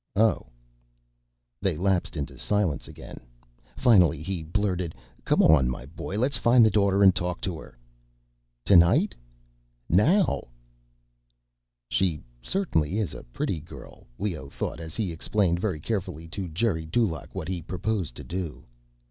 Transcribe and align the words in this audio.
"Oh." 0.15 0.47
They 1.61 1.77
lapsed 1.77 2.17
into 2.17 2.35
silence 2.35 2.87
again. 2.87 3.19
Finally 3.77 4.23
he 4.23 4.41
blurted, 4.41 4.95
"Come 5.25 5.43
on, 5.43 5.69
my 5.69 5.85
boy, 5.85 6.17
let's 6.17 6.37
find 6.37 6.65
the 6.65 6.71
daughter 6.71 7.03
and 7.03 7.13
talk 7.13 7.39
to 7.41 7.59
her." 7.59 7.77
"Tonight?" 8.65 9.13
"Now." 9.87 10.47
She 11.87 12.19
certainly 12.41 12.97
is 12.97 13.13
a 13.13 13.25
pretty 13.25 13.59
girl, 13.59 14.07
Leoh 14.17 14.49
thought 14.49 14.79
as 14.79 14.95
he 14.95 15.11
explained 15.11 15.59
very 15.59 15.79
carefully 15.79 16.27
to 16.29 16.49
Geri 16.49 16.87
Dulaq 16.87 17.35
what 17.35 17.47
he 17.47 17.61
proposed 17.61 18.15
to 18.15 18.23
do. 18.23 18.65